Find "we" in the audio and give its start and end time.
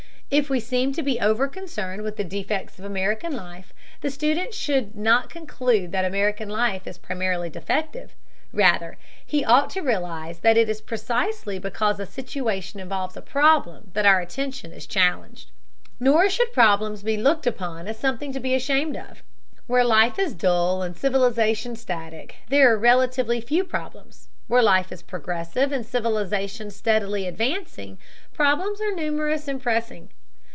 0.49-0.61